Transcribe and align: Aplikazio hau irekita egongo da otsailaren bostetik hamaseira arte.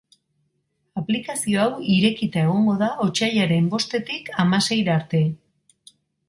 Aplikazio 1.01 1.59
hau 1.65 1.75
irekita 1.95 2.41
egongo 2.45 2.77
da 2.79 2.87
otsailaren 3.05 3.69
bostetik 3.75 4.33
hamaseira 4.45 4.97
arte. 4.97 5.21